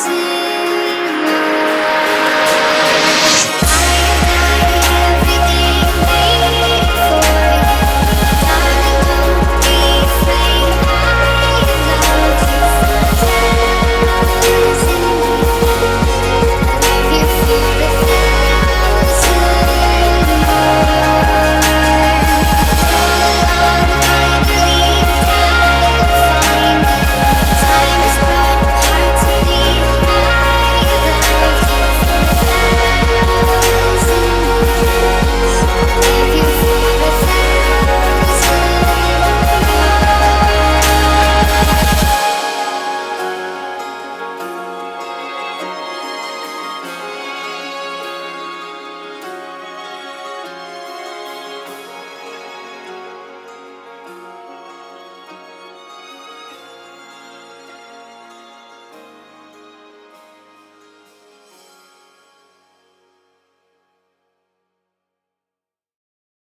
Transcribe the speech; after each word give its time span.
see. 0.00 0.39